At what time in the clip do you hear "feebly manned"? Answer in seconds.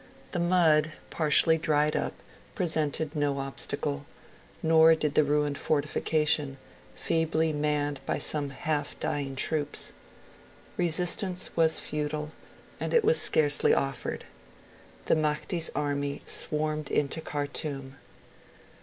6.95-7.99